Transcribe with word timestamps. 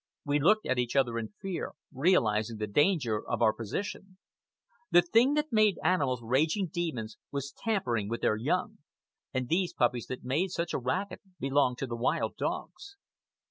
We 0.25 0.39
looked 0.39 0.65
at 0.65 0.79
each 0.79 0.95
other 0.95 1.19
in 1.19 1.27
fear, 1.27 1.73
realizing 1.93 2.57
the 2.57 2.65
danger 2.65 3.21
of 3.23 3.43
our 3.43 3.53
position. 3.53 4.17
The 4.89 5.01
one 5.01 5.09
thing 5.11 5.33
that 5.35 5.53
made 5.53 5.77
animals 5.83 6.23
raging 6.23 6.71
demons 6.73 7.17
was 7.31 7.51
tampering 7.51 8.09
with 8.09 8.21
their 8.21 8.35
young. 8.35 8.79
And 9.31 9.47
these 9.47 9.75
puppies 9.75 10.07
that 10.07 10.23
made 10.23 10.49
such 10.49 10.73
a 10.73 10.79
racket 10.79 11.21
belonged 11.39 11.77
to 11.77 11.85
the 11.85 11.95
wild 11.95 12.35
dogs. 12.35 12.95